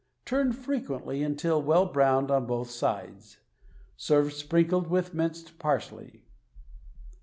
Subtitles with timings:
[0.25, 3.37] Turn frequently until well browned on both sides.
[3.95, 6.23] Serve sprinkled with minced parsley.